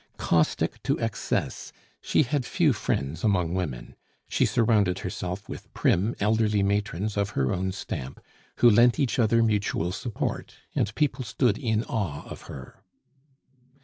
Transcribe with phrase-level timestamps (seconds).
[0.17, 3.95] Caustic to excess she had few friends among women;
[4.27, 8.19] she surrounded herself with prim, elderly matrons of her own stamp,
[8.55, 12.81] who lent each other mutual support, and people stood in awe of her.